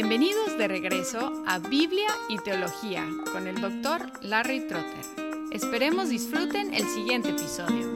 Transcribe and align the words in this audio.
Bienvenidos 0.00 0.56
de 0.56 0.68
regreso 0.68 1.42
a 1.44 1.58
Biblia 1.58 2.06
y 2.28 2.38
Teología 2.38 3.04
con 3.32 3.48
el 3.48 3.60
doctor 3.60 4.12
Larry 4.22 4.68
Trotter. 4.68 5.04
Esperemos 5.50 6.08
disfruten 6.08 6.72
el 6.72 6.84
siguiente 6.84 7.30
episodio. 7.30 7.94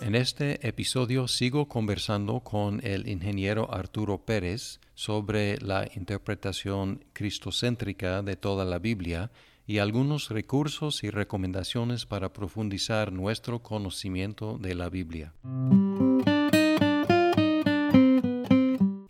En 0.00 0.16
este 0.16 0.66
episodio 0.66 1.28
sigo 1.28 1.68
conversando 1.68 2.40
con 2.40 2.84
el 2.84 3.06
ingeniero 3.08 3.72
Arturo 3.72 4.18
Pérez 4.18 4.80
sobre 4.96 5.58
la 5.58 5.88
interpretación 5.94 7.04
cristocéntrica 7.12 8.22
de 8.22 8.34
toda 8.34 8.64
la 8.64 8.80
Biblia 8.80 9.30
y 9.64 9.78
algunos 9.78 10.30
recursos 10.30 11.04
y 11.04 11.10
recomendaciones 11.10 12.04
para 12.04 12.32
profundizar 12.32 13.12
nuestro 13.12 13.60
conocimiento 13.60 14.58
de 14.58 14.74
la 14.74 14.88
Biblia. 14.88 15.32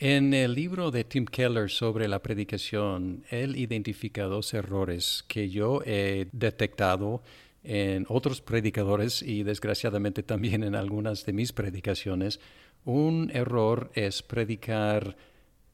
En 0.08 0.34
el 0.34 0.54
libro 0.54 0.92
de 0.92 1.02
Tim 1.02 1.24
Keller 1.24 1.68
sobre 1.68 2.06
la 2.06 2.22
predicación, 2.22 3.24
él 3.28 3.56
identifica 3.56 4.22
dos 4.26 4.54
errores 4.54 5.24
que 5.26 5.50
yo 5.50 5.82
he 5.84 6.28
detectado 6.30 7.24
en 7.64 8.06
otros 8.08 8.40
predicadores 8.40 9.20
y 9.20 9.42
desgraciadamente 9.42 10.22
también 10.22 10.62
en 10.62 10.76
algunas 10.76 11.26
de 11.26 11.32
mis 11.32 11.52
predicaciones. 11.52 12.38
Un 12.84 13.32
error 13.34 13.90
es 13.94 14.22
predicar 14.22 15.16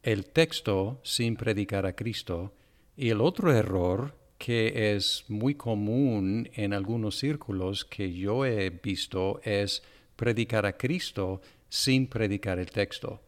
el 0.03 0.25
texto 0.25 0.99
sin 1.03 1.37
predicar 1.37 1.85
a 1.85 1.95
Cristo 1.95 2.55
y 2.97 3.11
el 3.11 3.21
otro 3.21 3.53
error 3.53 4.17
que 4.39 4.95
es 4.97 5.27
muy 5.29 5.57
común 5.57 6.49
en 6.55 6.73
algunos 6.73 7.19
círculos 7.19 7.85
que 7.85 8.15
yo 8.15 8.47
he 8.47 8.71
visto 8.71 9.43
es 9.45 9.83
predicar 10.17 10.65
a 10.65 10.79
Cristo 10.79 11.43
sin 11.69 12.07
predicar 12.07 12.59
el 12.59 12.71
texto. 12.71 13.21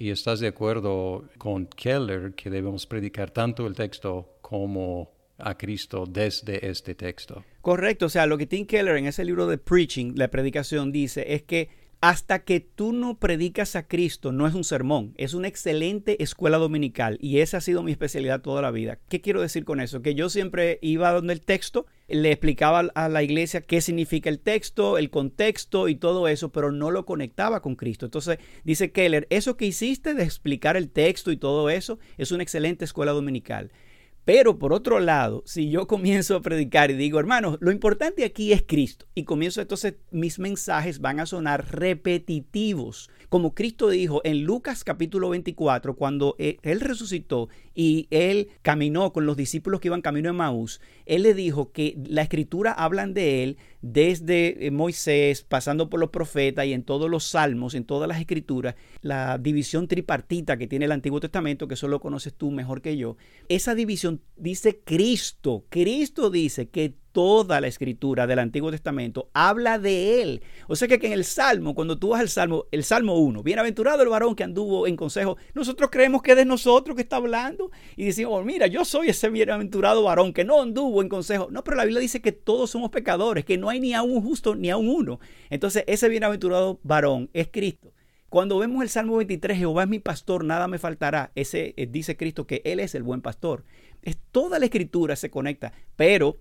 Y 0.00 0.08
estás 0.08 0.40
de 0.40 0.48
acuerdo 0.48 1.28
con 1.36 1.66
Keller 1.66 2.32
que 2.32 2.48
debemos 2.48 2.86
predicar 2.86 3.30
tanto 3.30 3.66
el 3.66 3.74
texto 3.74 4.38
como 4.40 5.12
a 5.36 5.58
Cristo 5.58 6.06
desde 6.08 6.70
este 6.70 6.94
texto. 6.94 7.44
Correcto, 7.60 8.06
o 8.06 8.08
sea, 8.08 8.24
lo 8.24 8.38
que 8.38 8.46
Tim 8.46 8.64
Keller 8.64 8.96
en 8.96 9.04
ese 9.04 9.26
libro 9.26 9.46
de 9.46 9.58
Preaching, 9.58 10.14
la 10.16 10.28
predicación, 10.28 10.90
dice 10.90 11.34
es 11.34 11.42
que 11.42 11.68
hasta 12.00 12.44
que 12.44 12.60
tú 12.60 12.92
no 12.92 13.18
predicas 13.18 13.76
a 13.76 13.86
Cristo, 13.86 14.32
no 14.32 14.46
es 14.46 14.54
un 14.54 14.64
sermón, 14.64 15.12
es 15.18 15.34
una 15.34 15.48
excelente 15.48 16.22
escuela 16.22 16.56
dominical 16.56 17.18
y 17.20 17.40
esa 17.40 17.58
ha 17.58 17.60
sido 17.60 17.82
mi 17.82 17.92
especialidad 17.92 18.40
toda 18.40 18.62
la 18.62 18.70
vida. 18.70 18.98
¿Qué 19.10 19.20
quiero 19.20 19.42
decir 19.42 19.66
con 19.66 19.80
eso? 19.80 20.00
Que 20.00 20.14
yo 20.14 20.30
siempre 20.30 20.78
iba 20.80 21.12
donde 21.12 21.34
el 21.34 21.42
texto, 21.42 21.86
le 22.08 22.32
explicaba 22.32 22.80
a 22.94 23.08
la 23.08 23.22
iglesia 23.22 23.60
qué 23.60 23.82
significa 23.82 24.30
el 24.30 24.40
texto, 24.40 24.96
el 24.96 25.10
contexto 25.10 25.88
y 25.88 25.94
todo 25.94 26.26
eso, 26.26 26.50
pero 26.50 26.72
no 26.72 26.90
lo 26.90 27.04
conectaba 27.04 27.60
con 27.60 27.76
Cristo. 27.76 28.06
Entonces 28.06 28.38
dice 28.64 28.92
Keller, 28.92 29.26
eso 29.30 29.58
que 29.58 29.66
hiciste 29.66 30.14
de 30.14 30.24
explicar 30.24 30.76
el 30.76 30.90
texto 30.90 31.30
y 31.30 31.36
todo 31.36 31.68
eso 31.68 31.98
es 32.16 32.32
una 32.32 32.42
excelente 32.42 32.84
escuela 32.86 33.12
dominical. 33.12 33.70
Pero 34.24 34.58
por 34.58 34.72
otro 34.72 35.00
lado, 35.00 35.42
si 35.46 35.70
yo 35.70 35.86
comienzo 35.86 36.36
a 36.36 36.42
predicar 36.42 36.90
y 36.90 36.94
digo, 36.94 37.18
hermanos, 37.18 37.56
lo 37.60 37.72
importante 37.72 38.24
aquí 38.24 38.52
es 38.52 38.62
Cristo, 38.66 39.06
y 39.14 39.24
comienzo 39.24 39.60
entonces, 39.60 39.94
mis 40.10 40.38
mensajes 40.38 41.00
van 41.00 41.20
a 41.20 41.26
sonar 41.26 41.74
repetitivos. 41.74 43.10
Como 43.28 43.54
Cristo 43.54 43.88
dijo 43.88 44.20
en 44.24 44.44
Lucas 44.44 44.84
capítulo 44.84 45.30
24, 45.30 45.94
cuando 45.96 46.36
eh, 46.38 46.58
Él 46.62 46.80
resucitó 46.80 47.48
y 47.74 48.08
Él 48.10 48.48
caminó 48.62 49.12
con 49.12 49.24
los 49.24 49.36
discípulos 49.36 49.80
que 49.80 49.88
iban 49.88 50.02
camino 50.02 50.30
a 50.30 50.34
Maús, 50.34 50.80
Él 51.06 51.22
le 51.22 51.32
dijo 51.34 51.72
que 51.72 51.96
la 52.06 52.22
escritura 52.22 52.72
hablan 52.72 53.14
de 53.14 53.42
Él 53.42 53.56
desde 53.82 54.66
eh, 54.66 54.70
Moisés, 54.70 55.42
pasando 55.42 55.88
por 55.88 56.00
los 56.00 56.10
profetas 56.10 56.66
y 56.66 56.72
en 56.72 56.82
todos 56.82 57.10
los 57.10 57.24
salmos, 57.24 57.74
en 57.74 57.84
todas 57.84 58.08
las 58.08 58.20
escrituras, 58.20 58.74
la 59.00 59.38
división 59.38 59.88
tripartita 59.88 60.56
que 60.56 60.66
tiene 60.66 60.84
el 60.84 60.92
Antiguo 60.92 61.20
Testamento, 61.20 61.68
que 61.68 61.74
eso 61.74 61.88
lo 61.88 62.00
conoces 62.00 62.34
tú 62.34 62.50
mejor 62.50 62.82
que 62.82 62.96
yo, 62.96 63.16
esa 63.48 63.74
división 63.74 64.20
dice 64.36 64.80
Cristo. 64.84 65.64
Cristo 65.70 66.30
dice 66.30 66.68
que 66.68 66.94
toda 67.12 67.60
la 67.60 67.66
escritura 67.66 68.26
del 68.26 68.38
Antiguo 68.38 68.70
Testamento 68.70 69.30
habla 69.32 69.78
de 69.78 70.22
él. 70.22 70.42
O 70.68 70.76
sea 70.76 70.88
que, 70.88 70.94
en 71.06 71.12
el 71.12 71.24
Salmo, 71.24 71.74
cuando 71.74 71.98
tú 71.98 72.10
vas 72.10 72.20
al 72.20 72.28
Salmo, 72.28 72.66
el 72.70 72.84
Salmo 72.84 73.18
1, 73.18 73.42
bienaventurado 73.42 74.02
el 74.02 74.08
varón 74.08 74.34
que 74.34 74.44
anduvo 74.44 74.86
en 74.86 74.96
consejo, 74.96 75.36
nosotros 75.54 75.90
creemos 75.90 76.22
que 76.22 76.32
es 76.32 76.36
de 76.36 76.44
nosotros 76.44 76.96
que 76.96 77.02
está 77.02 77.16
hablando 77.16 77.70
y 77.96 78.04
decimos, 78.04 78.32
oh, 78.34 78.42
mira, 78.42 78.66
yo 78.66 78.84
soy 78.84 79.08
ese 79.08 79.28
bienaventurado 79.30 80.02
varón 80.02 80.32
que 80.32 80.44
no 80.44 80.62
anduvo 80.62 81.02
en 81.02 81.08
consejo. 81.08 81.48
No, 81.50 81.64
pero 81.64 81.76
la 81.76 81.84
Biblia 81.84 82.00
dice 82.00 82.20
que 82.20 82.32
todos 82.32 82.70
somos 82.70 82.90
pecadores, 82.90 83.44
que 83.44 83.58
no 83.58 83.68
hay 83.68 83.80
ni 83.80 83.94
a 83.94 84.02
un 84.02 84.22
justo 84.22 84.54
ni 84.54 84.70
a 84.70 84.76
un 84.76 84.88
uno. 84.88 85.20
Entonces, 85.50 85.84
ese 85.86 86.08
bienaventurado 86.08 86.80
varón 86.82 87.30
es 87.32 87.48
Cristo. 87.48 87.92
Cuando 88.30 88.58
vemos 88.58 88.80
el 88.84 88.88
Salmo 88.88 89.16
23, 89.16 89.58
Jehová 89.58 89.82
es 89.82 89.88
mi 89.88 89.98
pastor, 89.98 90.44
nada 90.44 90.68
me 90.68 90.78
faltará. 90.78 91.32
Ese 91.34 91.74
eh, 91.76 91.88
dice 91.90 92.16
Cristo 92.16 92.46
que 92.46 92.62
Él 92.64 92.78
es 92.78 92.94
el 92.94 93.02
buen 93.02 93.22
pastor. 93.22 93.64
Es 94.02 94.16
toda 94.30 94.60
la 94.60 94.66
escritura 94.66 95.16
se 95.16 95.30
conecta, 95.30 95.72
pero 95.96 96.38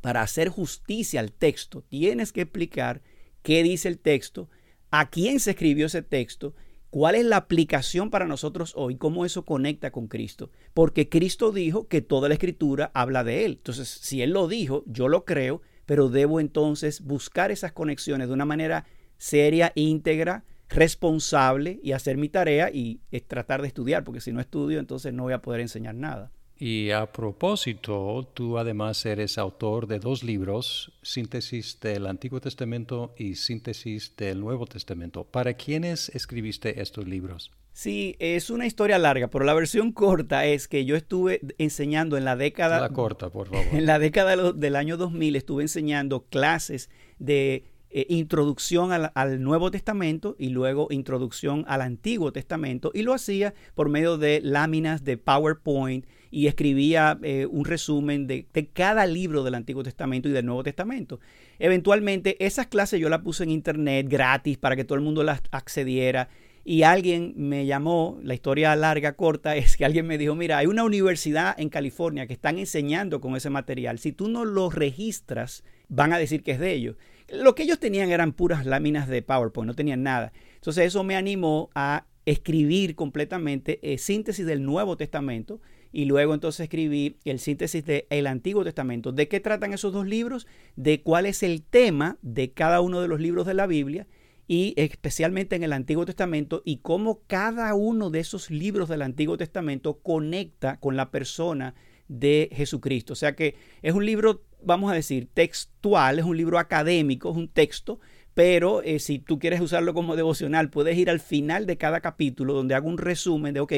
para 0.00 0.22
hacer 0.22 0.48
justicia 0.48 1.20
al 1.20 1.32
texto, 1.32 1.82
tienes 1.82 2.32
que 2.32 2.42
explicar 2.42 3.02
qué 3.42 3.62
dice 3.62 3.88
el 3.88 3.98
texto, 3.98 4.48
a 4.90 5.10
quién 5.10 5.40
se 5.40 5.50
escribió 5.50 5.86
ese 5.86 6.02
texto, 6.02 6.54
cuál 6.90 7.14
es 7.14 7.24
la 7.24 7.36
aplicación 7.36 8.10
para 8.10 8.26
nosotros 8.26 8.72
hoy, 8.76 8.96
cómo 8.96 9.24
eso 9.24 9.44
conecta 9.44 9.90
con 9.90 10.08
Cristo. 10.08 10.50
Porque 10.74 11.08
Cristo 11.08 11.52
dijo 11.52 11.88
que 11.88 12.00
toda 12.00 12.28
la 12.28 12.34
escritura 12.34 12.90
habla 12.94 13.24
de 13.24 13.44
Él. 13.44 13.52
Entonces, 13.52 13.88
si 13.88 14.22
Él 14.22 14.30
lo 14.30 14.48
dijo, 14.48 14.84
yo 14.86 15.08
lo 15.08 15.24
creo, 15.24 15.62
pero 15.84 16.08
debo 16.08 16.40
entonces 16.40 17.00
buscar 17.00 17.50
esas 17.50 17.72
conexiones 17.72 18.28
de 18.28 18.34
una 18.34 18.44
manera 18.44 18.86
seria, 19.18 19.72
íntegra, 19.74 20.44
responsable 20.68 21.78
y 21.82 21.92
hacer 21.92 22.16
mi 22.16 22.28
tarea 22.28 22.70
y 22.72 23.00
tratar 23.26 23.62
de 23.62 23.68
estudiar, 23.68 24.02
porque 24.02 24.20
si 24.20 24.32
no 24.32 24.40
estudio, 24.40 24.78
entonces 24.78 25.12
no 25.12 25.24
voy 25.24 25.32
a 25.32 25.42
poder 25.42 25.60
enseñar 25.60 25.94
nada. 25.94 26.32
Y 26.58 26.90
a 26.90 27.12
propósito, 27.12 28.26
tú 28.32 28.56
además 28.56 29.04
eres 29.04 29.36
autor 29.36 29.86
de 29.86 29.98
dos 29.98 30.24
libros, 30.24 30.90
Síntesis 31.02 31.78
del 31.80 32.06
Antiguo 32.06 32.40
Testamento 32.40 33.14
y 33.18 33.34
Síntesis 33.34 34.16
del 34.16 34.40
Nuevo 34.40 34.66
Testamento. 34.66 35.24
¿Para 35.24 35.54
quiénes 35.54 36.08
escribiste 36.10 36.80
estos 36.80 37.06
libros? 37.06 37.52
Sí, 37.74 38.16
es 38.20 38.48
una 38.48 38.64
historia 38.64 38.98
larga, 38.98 39.28
pero 39.28 39.44
la 39.44 39.52
versión 39.52 39.92
corta 39.92 40.46
es 40.46 40.66
que 40.66 40.86
yo 40.86 40.96
estuve 40.96 41.42
enseñando 41.58 42.16
en 42.16 42.24
la 42.24 42.34
década... 42.34 42.80
La 42.80 42.88
corta, 42.88 43.28
por 43.28 43.48
favor. 43.48 43.66
En 43.72 43.84
la 43.84 43.98
década 43.98 44.52
del 44.54 44.76
año 44.76 44.96
2000 44.96 45.36
estuve 45.36 45.62
enseñando 45.62 46.24
clases 46.24 46.88
de 47.18 47.64
eh, 47.90 48.06
introducción 48.08 48.92
al, 48.92 49.42
Nuevo 49.42 49.70
Testamento 49.70 50.36
y 50.38 50.48
luego 50.48 50.88
introducción 50.90 51.64
al 51.68 51.82
Antiguo 51.82 52.32
Testamento 52.32 52.90
y 52.92 53.02
lo 53.02 53.12
hacía 53.12 53.54
por 53.74 53.90
medio 53.90 54.16
de 54.16 54.40
láminas 54.42 55.04
de 55.04 55.18
PowerPoint 55.18 56.06
y 56.30 56.46
escribía 56.46 57.18
eh, 57.22 57.46
un 57.46 57.64
resumen 57.64 58.26
de, 58.26 58.46
cada 58.72 59.06
libro 59.06 59.44
del 59.44 59.54
Antiguo 59.54 59.82
Testamento 59.82 60.28
y 60.28 60.32
del 60.32 60.46
Nuevo 60.46 60.62
Testamento. 60.62 61.20
Eventualmente 61.58 62.36
esas 62.44 62.66
clases 62.66 63.00
yo 63.00 63.08
las 63.08 63.20
puse 63.20 63.44
en 63.44 63.50
internet 63.50 64.06
gratis 64.08 64.58
para 64.58 64.76
que 64.76 64.84
todo 64.84 64.96
el 64.96 65.04
mundo 65.04 65.22
las 65.22 65.42
accediera 65.50 66.28
y 66.64 66.82
alguien 66.82 67.32
me 67.36 67.64
llamó, 67.64 68.18
la 68.24 68.34
historia 68.34 68.74
larga, 68.74 69.12
corta, 69.12 69.54
es 69.56 69.76
que 69.76 69.84
alguien 69.84 70.06
me 70.06 70.18
dijo, 70.18 70.34
mira, 70.34 70.58
hay 70.58 70.66
una 70.66 70.84
universidad 70.84 71.58
en 71.58 71.68
California 71.68 72.26
que 72.26 72.32
están 72.32 72.58
enseñando 72.58 73.20
con 73.20 73.36
ese 73.36 73.50
material, 73.50 73.98
si 73.98 74.12
tú 74.12 74.28
no 74.28 74.44
lo 74.44 74.68
registras, 74.68 75.62
van 75.88 76.12
a 76.12 76.18
decir 76.18 76.42
que 76.42 76.50
es 76.50 76.58
de 76.58 76.72
ellos. 76.72 76.96
Lo 77.28 77.54
que 77.54 77.62
ellos 77.62 77.78
tenían 77.78 78.10
eran 78.10 78.32
puras 78.32 78.66
láminas 78.66 79.08
de 79.08 79.22
PowerPoint, 79.22 79.66
no 79.66 79.74
tenían 79.74 80.02
nada. 80.02 80.32
Entonces 80.56 80.86
eso 80.86 81.04
me 81.04 81.16
animó 81.16 81.70
a 81.74 82.06
escribir 82.24 82.96
completamente 82.96 83.78
eh, 83.82 83.98
síntesis 83.98 84.44
del 84.44 84.64
Nuevo 84.64 84.96
Testamento 84.96 85.60
y 85.96 86.04
luego 86.04 86.34
entonces 86.34 86.60
escribí 86.60 87.16
el 87.24 87.38
síntesis 87.38 87.82
del 87.86 88.26
Antiguo 88.26 88.64
Testamento. 88.64 89.12
¿De 89.12 89.28
qué 89.28 89.40
tratan 89.40 89.72
esos 89.72 89.94
dos 89.94 90.06
libros? 90.06 90.46
De 90.76 91.00
cuál 91.00 91.24
es 91.24 91.42
el 91.42 91.62
tema 91.62 92.18
de 92.20 92.52
cada 92.52 92.82
uno 92.82 93.00
de 93.00 93.08
los 93.08 93.18
libros 93.18 93.46
de 93.46 93.54
la 93.54 93.66
Biblia 93.66 94.06
y 94.46 94.74
especialmente 94.76 95.56
en 95.56 95.62
el 95.62 95.72
Antiguo 95.72 96.04
Testamento 96.04 96.60
y 96.66 96.80
cómo 96.80 97.22
cada 97.26 97.72
uno 97.72 98.10
de 98.10 98.20
esos 98.20 98.50
libros 98.50 98.90
del 98.90 99.00
Antiguo 99.00 99.38
Testamento 99.38 100.00
conecta 100.00 100.78
con 100.80 100.96
la 100.96 101.10
persona 101.10 101.74
de 102.08 102.50
Jesucristo. 102.52 103.14
O 103.14 103.16
sea 103.16 103.34
que 103.34 103.54
es 103.80 103.94
un 103.94 104.04
libro, 104.04 104.44
vamos 104.62 104.92
a 104.92 104.94
decir, 104.94 105.30
textual, 105.32 106.18
es 106.18 106.26
un 106.26 106.36
libro 106.36 106.58
académico, 106.58 107.30
es 107.30 107.38
un 107.38 107.48
texto, 107.48 108.00
pero 108.36 108.82
eh, 108.82 108.98
si 108.98 109.18
tú 109.18 109.38
quieres 109.38 109.62
usarlo 109.62 109.94
como 109.94 110.14
devocional, 110.14 110.68
puedes 110.68 110.98
ir 110.98 111.08
al 111.08 111.20
final 111.20 111.64
de 111.64 111.78
cada 111.78 112.02
capítulo 112.02 112.52
donde 112.52 112.74
hago 112.74 112.86
un 112.86 112.98
resumen 112.98 113.54
de, 113.54 113.60
ok, 113.60 113.72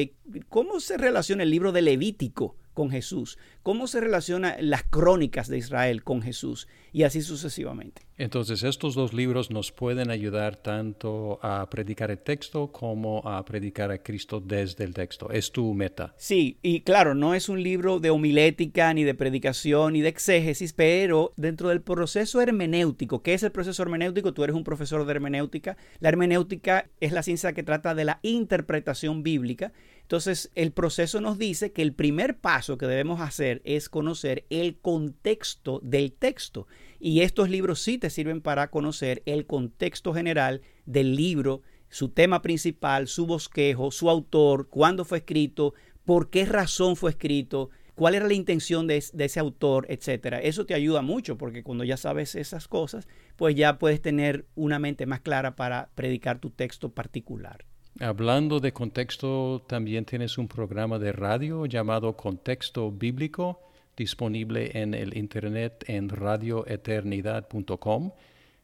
¿cómo 0.49 0.81
se 0.81 0.97
relaciona 0.97 1.43
el 1.43 1.49
libro 1.49 1.71
de 1.71 1.81
Levítico 1.81 2.57
con 2.79 2.91
Jesús? 2.91 3.37
¿Cómo 3.61 3.87
se 3.87 3.99
relacionan 3.99 4.55
las 4.61 4.83
crónicas 4.83 5.49
de 5.49 5.57
Israel 5.57 6.01
con 6.01 6.21
Jesús? 6.21 6.69
Y 6.93 7.03
así 7.03 7.21
sucesivamente. 7.21 8.03
Entonces, 8.17 8.63
estos 8.63 8.95
dos 8.95 9.13
libros 9.13 9.51
nos 9.51 9.73
pueden 9.73 10.09
ayudar 10.09 10.55
tanto 10.55 11.39
a 11.41 11.69
predicar 11.69 12.09
el 12.09 12.19
texto 12.19 12.71
como 12.71 13.19
a 13.27 13.43
predicar 13.43 13.91
a 13.91 14.01
Cristo 14.01 14.39
desde 14.39 14.85
el 14.85 14.93
texto. 14.93 15.29
Es 15.29 15.51
tu 15.51 15.73
meta. 15.73 16.15
Sí, 16.17 16.57
y 16.61 16.79
claro, 16.81 17.15
no 17.15 17.33
es 17.33 17.49
un 17.49 17.61
libro 17.61 17.99
de 17.99 18.11
homilética, 18.11 18.93
ni 18.93 19.03
de 19.03 19.13
predicación, 19.13 19.91
ni 19.93 20.01
de 20.01 20.09
exégesis, 20.09 20.71
pero 20.71 21.33
dentro 21.35 21.67
del 21.67 21.81
proceso 21.81 22.39
hermenéutico, 22.39 23.21
¿qué 23.21 23.33
es 23.33 23.43
el 23.43 23.51
proceso 23.51 23.83
hermenéutico? 23.83 24.33
Tú 24.33 24.45
eres 24.45 24.55
un 24.55 24.63
profesor 24.63 25.05
de 25.05 25.11
hermenéutica. 25.11 25.75
La 25.99 26.07
hermenéutica 26.07 26.89
es 27.01 27.11
la 27.11 27.23
ciencia 27.23 27.51
que 27.51 27.63
trata 27.63 27.93
de 27.93 28.05
la 28.05 28.19
interpretación 28.23 29.21
bíblica. 29.21 29.73
Entonces, 30.09 30.49
el 30.55 30.71
proceso 30.71 31.21
nos 31.21 31.37
dice 31.37 31.71
que 31.71 31.83
el 31.83 31.93
primer 31.93 32.39
paso 32.39 32.79
que 32.79 32.87
debemos 32.87 33.21
hacer 33.21 33.61
es 33.63 33.89
conocer 33.89 34.47
el 34.49 34.79
contexto 34.79 35.79
del 35.83 36.13
texto. 36.13 36.65
Y 36.99 37.21
estos 37.21 37.47
libros 37.51 37.79
sí 37.79 37.99
te 37.99 38.09
sirven 38.09 38.41
para 38.41 38.71
conocer 38.71 39.21
el 39.27 39.45
contexto 39.45 40.11
general 40.11 40.61
del 40.87 41.15
libro, 41.15 41.61
su 41.89 42.09
tema 42.09 42.41
principal, 42.41 43.07
su 43.07 43.27
bosquejo, 43.27 43.91
su 43.91 44.09
autor, 44.09 44.67
cuándo 44.67 45.05
fue 45.05 45.19
escrito, 45.19 45.75
por 46.05 46.31
qué 46.31 46.45
razón 46.45 46.95
fue 46.95 47.11
escrito, 47.11 47.69
cuál 47.93 48.15
era 48.15 48.25
la 48.25 48.33
intención 48.33 48.87
de, 48.87 48.97
ese 48.97 49.39
autor, 49.39 49.85
etcétera. 49.89 50.39
Eso 50.39 50.65
te 50.65 50.73
ayuda 50.73 51.03
mucho 51.03 51.37
porque 51.37 51.61
cuando 51.61 51.83
ya 51.83 51.97
sabes 51.97 52.33
esas 52.33 52.67
cosas, 52.67 53.07
pues 53.35 53.53
ya 53.53 53.77
puedes 53.77 54.01
tener 54.01 54.47
una 54.55 54.79
mente 54.79 55.05
más 55.05 55.19
clara 55.19 55.55
para 55.55 55.91
predicar 55.93 56.39
tu 56.39 56.49
texto 56.49 56.93
particular. 56.95 57.68
Hablando 58.01 58.61
de 58.61 58.71
contexto, 58.71 59.61
también 59.67 60.05
tienes 60.05 60.37
un 60.37 60.47
programa 60.47 60.97
de 60.99 61.11
radio 61.11 61.65
llamado 61.65 62.15
Contexto 62.15 62.93
Bíblico, 62.93 63.59
disponible 63.97 64.71
en 64.73 64.93
el 64.93 65.17
internet 65.17 65.83
en 65.85 66.07
radioeternidad.com. 66.07 68.11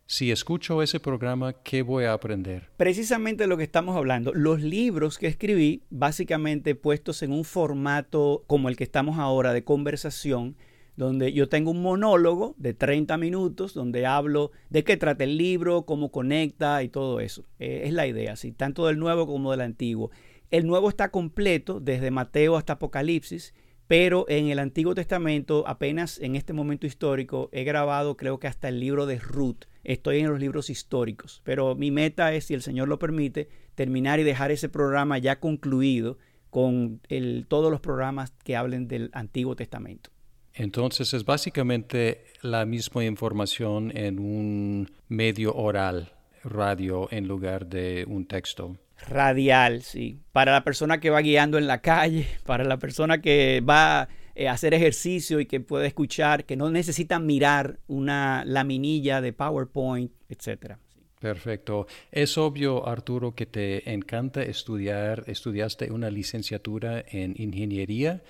Si 0.05 0.31
escucho 0.31 0.81
ese 0.81 1.01
programa, 1.01 1.51
¿qué 1.51 1.81
voy 1.81 2.05
a 2.05 2.13
aprender? 2.13 2.69
Precisamente 2.77 3.45
lo 3.45 3.57
que 3.57 3.65
estamos 3.65 3.97
hablando. 3.97 4.31
Los 4.33 4.61
libros 4.61 5.17
que 5.17 5.27
escribí, 5.27 5.83
básicamente 5.89 6.73
puestos 6.73 7.21
en 7.21 7.33
un 7.33 7.43
formato 7.43 8.45
como 8.47 8.69
el 8.69 8.77
que 8.77 8.85
estamos 8.85 9.19
ahora 9.19 9.51
de 9.51 9.65
conversación, 9.65 10.55
donde 10.95 11.33
yo 11.33 11.49
tengo 11.49 11.71
un 11.71 11.81
monólogo 11.81 12.55
de 12.57 12.73
30 12.73 13.17
minutos 13.17 13.73
donde 13.73 14.05
hablo 14.05 14.51
de 14.69 14.83
qué 14.83 14.97
trata 14.97 15.23
el 15.23 15.37
libro, 15.37 15.85
cómo 15.85 16.11
conecta 16.11 16.81
y 16.83 16.89
todo 16.89 17.19
eso. 17.19 17.45
Eh, 17.59 17.83
es 17.85 17.93
la 17.93 18.07
idea, 18.07 18.35
¿sí? 18.35 18.51
tanto 18.51 18.87
del 18.87 18.97
nuevo 18.97 19.27
como 19.27 19.51
del 19.51 19.61
antiguo. 19.61 20.11
El 20.51 20.67
nuevo 20.67 20.89
está 20.89 21.11
completo 21.11 21.79
desde 21.79 22.11
Mateo 22.11 22.55
hasta 22.55 22.73
Apocalipsis, 22.73 23.53
pero 23.87 24.25
en 24.29 24.47
el 24.47 24.59
Antiguo 24.59 24.95
Testamento, 24.95 25.63
apenas 25.67 26.19
en 26.19 26.35
este 26.35 26.53
momento 26.53 26.87
histórico, 26.87 27.49
he 27.51 27.63
grabado 27.63 28.17
creo 28.17 28.39
que 28.39 28.47
hasta 28.47 28.69
el 28.69 28.79
libro 28.79 29.05
de 29.05 29.19
Ruth. 29.19 29.65
Estoy 29.83 30.19
en 30.19 30.29
los 30.29 30.39
libros 30.39 30.71
históricos, 30.71 31.41
pero 31.43 31.75
mi 31.75 31.91
meta 31.91 32.33
es, 32.33 32.45
si 32.45 32.55
el 32.55 32.63
Señor 32.63 32.87
lo 32.87 32.97
permite, 32.97 33.49
terminar 33.75 34.19
y 34.19 34.23
dejar 34.23 34.49
ese 34.49 34.69
programa 34.69 35.19
ya 35.19 35.39
concluido 35.39 36.17
con 36.49 37.01
todos 37.47 37.69
los 37.69 37.81
programas 37.81 38.31
que 38.43 38.55
hablen 38.55 38.87
del 38.87 39.11
Antiguo 39.13 39.55
Testamento. 39.55 40.14
Entonces 40.55 41.13
es 41.13 41.25
básicamente 41.25 42.23
la 42.41 42.65
misma 42.65 43.03
información 43.03 43.95
en 43.95 44.19
un 44.19 44.89
medio 45.09 45.53
oral, 45.53 46.13
radio, 46.43 47.09
en 47.11 47.27
lugar 47.27 47.67
de 47.67 48.05
un 48.07 48.25
texto. 48.25 48.77
Radial, 49.09 49.81
sí. 49.81 50.21
Para 50.31 50.53
la 50.53 50.63
persona 50.63 51.01
que 51.01 51.09
va 51.09 51.19
guiando 51.19 51.57
en 51.57 51.67
la 51.67 51.81
calle, 51.81 52.27
para 52.45 52.63
la 52.63 52.77
persona 52.77 53.21
que 53.21 53.61
va 53.67 54.07
eh, 54.33 54.47
a 54.47 54.53
hacer 54.53 54.73
ejercicio 54.73 55.41
y 55.41 55.45
que 55.45 55.59
puede 55.59 55.87
escuchar, 55.87 56.45
que 56.45 56.55
no 56.55 56.69
necesita 56.69 57.19
mirar 57.19 57.79
una 57.87 58.43
laminilla 58.45 59.19
de 59.19 59.33
PowerPoint, 59.33 60.11
etcétera. 60.29 60.79
Perfecto. 61.19 61.87
Es 62.11 62.37
obvio, 62.37 62.87
Arturo, 62.87 63.35
que 63.35 63.45
te 63.45 63.91
encanta 63.91 64.43
estudiar, 64.43 65.23
estudiaste 65.27 65.91
una 65.91 66.09
licenciatura 66.09 67.03
en 67.09 67.33
ingeniería 67.37 68.21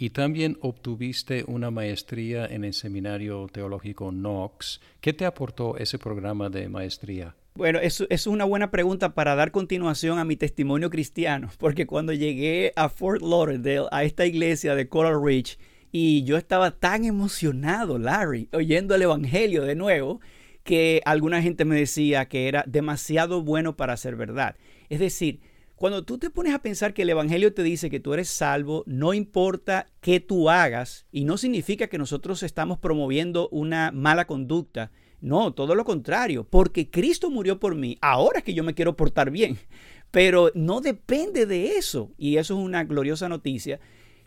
y 0.00 0.08
también 0.08 0.56
obtuviste 0.62 1.44
una 1.46 1.70
maestría 1.70 2.46
en 2.46 2.64
el 2.64 2.72
Seminario 2.72 3.46
Teológico 3.52 4.10
Knox. 4.10 4.80
¿Qué 5.02 5.12
te 5.12 5.26
aportó 5.26 5.76
ese 5.76 5.98
programa 5.98 6.48
de 6.48 6.70
maestría? 6.70 7.36
Bueno, 7.54 7.78
eso, 7.80 8.06
es 8.08 8.26
una 8.26 8.46
buena 8.46 8.70
pregunta 8.70 9.12
para 9.12 9.34
dar 9.34 9.50
continuación 9.50 10.18
a 10.18 10.24
mi 10.24 10.36
testimonio 10.36 10.88
cristiano, 10.88 11.50
porque 11.58 11.86
cuando 11.86 12.14
llegué 12.14 12.72
a 12.76 12.88
Fort 12.88 13.20
Lauderdale, 13.20 13.88
a 13.92 14.02
esta 14.02 14.24
iglesia 14.24 14.74
de 14.74 14.88
Coral 14.88 15.22
Ridge, 15.22 15.58
y 15.92 16.24
yo 16.24 16.38
estaba 16.38 16.70
tan 16.70 17.04
emocionado, 17.04 17.98
Larry, 17.98 18.48
oyendo 18.54 18.94
el 18.94 19.02
Evangelio 19.02 19.64
de 19.64 19.74
nuevo, 19.74 20.22
que 20.64 21.02
alguna 21.04 21.42
gente 21.42 21.66
me 21.66 21.76
decía 21.76 22.24
que 22.24 22.48
era 22.48 22.64
demasiado 22.66 23.42
bueno 23.42 23.76
para 23.76 23.98
ser 23.98 24.16
verdad. 24.16 24.56
Es 24.88 24.98
decir, 24.98 25.40
cuando 25.80 26.04
tú 26.04 26.18
te 26.18 26.28
pones 26.28 26.52
a 26.52 26.58
pensar 26.58 26.92
que 26.92 27.00
el 27.00 27.08
Evangelio 27.08 27.54
te 27.54 27.62
dice 27.62 27.88
que 27.88 28.00
tú 28.00 28.12
eres 28.12 28.28
salvo, 28.28 28.84
no 28.84 29.14
importa 29.14 29.86
qué 30.02 30.20
tú 30.20 30.50
hagas, 30.50 31.06
y 31.10 31.24
no 31.24 31.38
significa 31.38 31.86
que 31.86 31.96
nosotros 31.96 32.42
estamos 32.42 32.78
promoviendo 32.78 33.48
una 33.48 33.90
mala 33.90 34.26
conducta. 34.26 34.92
No, 35.22 35.54
todo 35.54 35.74
lo 35.74 35.86
contrario, 35.86 36.44
porque 36.44 36.90
Cristo 36.90 37.30
murió 37.30 37.58
por 37.58 37.76
mí, 37.76 37.96
ahora 38.02 38.40
es 38.40 38.44
que 38.44 38.52
yo 38.52 38.62
me 38.62 38.74
quiero 38.74 38.94
portar 38.94 39.30
bien. 39.30 39.56
Pero 40.10 40.52
no 40.54 40.82
depende 40.82 41.46
de 41.46 41.78
eso, 41.78 42.12
y 42.18 42.36
eso 42.36 42.58
es 42.58 42.62
una 42.62 42.84
gloriosa 42.84 43.30
noticia. 43.30 43.80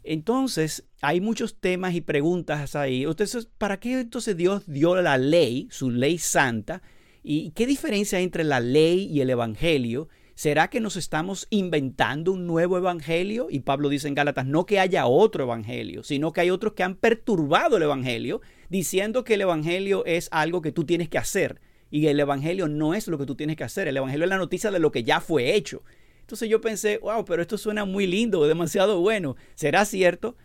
Entonces, 0.03 0.87
hay 1.03 1.21
muchos 1.21 1.59
temas 1.59 1.93
y 1.93 2.01
preguntas 2.01 2.75
ahí. 2.75 3.03
Entonces, 3.03 3.47
¿para 3.59 3.79
qué 3.79 3.99
entonces 3.99 4.35
Dios 4.35 4.63
dio 4.65 4.99
la 4.99 5.19
ley, 5.19 5.67
su 5.69 5.91
ley 5.91 6.17
santa? 6.17 6.81
¿Y 7.21 7.51
qué 7.51 7.67
diferencia 7.67 8.17
hay 8.17 8.23
entre 8.23 8.43
la 8.43 8.59
ley 8.59 9.05
y 9.05 9.21
el 9.21 9.29
Evangelio? 9.29 10.09
¿Será 10.35 10.69
que 10.69 10.79
nos 10.79 10.95
estamos 10.95 11.45
inventando 11.51 12.31
un 12.31 12.47
nuevo 12.47 12.77
evangelio? 12.77 13.47
Y 13.51 13.59
Pablo 13.59 13.89
dice 13.89 14.07
en 14.07 14.15
Gálatas, 14.15 14.47
no 14.47 14.65
que 14.65 14.79
haya 14.79 15.05
otro 15.05 15.43
evangelio, 15.43 16.03
sino 16.03 16.33
que 16.33 16.41
hay 16.41 16.49
otros 16.49 16.73
que 16.73 16.81
han 16.81 16.95
perturbado 16.95 17.77
el 17.77 17.83
evangelio, 17.83 18.41
diciendo 18.69 19.23
que 19.23 19.35
el 19.35 19.41
evangelio 19.41 20.03
es 20.05 20.29
algo 20.31 20.61
que 20.61 20.71
tú 20.71 20.85
tienes 20.85 21.07
que 21.09 21.19
hacer. 21.19 21.61
Y 21.91 22.07
el 22.07 22.19
evangelio 22.19 22.67
no 22.67 22.95
es 22.95 23.07
lo 23.07 23.19
que 23.19 23.27
tú 23.27 23.35
tienes 23.35 23.55
que 23.55 23.63
hacer. 23.63 23.87
El 23.87 23.97
evangelio 23.97 24.23
es 24.23 24.29
la 24.29 24.37
noticia 24.37 24.71
de 24.71 24.79
lo 24.79 24.91
que 24.91 25.03
ya 25.03 25.21
fue 25.21 25.53
hecho. 25.53 25.83
Entonces 26.21 26.49
yo 26.49 26.61
pensé, 26.61 26.97
wow, 26.97 27.23
pero 27.25 27.43
esto 27.43 27.59
suena 27.59 27.85
muy 27.85 28.07
lindo, 28.07 28.47
demasiado 28.47 28.99
bueno. 28.99 29.35
¿Será 29.53 29.85
cierto? 29.85 30.35